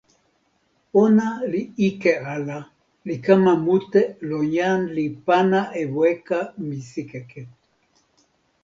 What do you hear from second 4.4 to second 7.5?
jan li pana e weka misikeke.